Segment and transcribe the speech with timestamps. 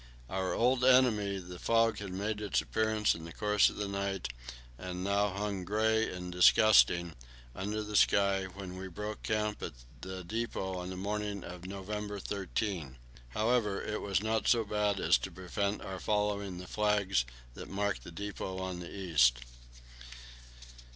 [0.31, 4.29] Our old enemy the fog had made its appearance in the course of the night,
[4.75, 7.13] and now hung, grey and disgusting,
[7.53, 12.19] under the sky, when we broke camp at the depot on the morning of November
[12.19, 12.97] 13.
[13.29, 17.23] However, it was not so bad as to prevent our following the flags
[17.53, 19.41] that marked the depot on the east.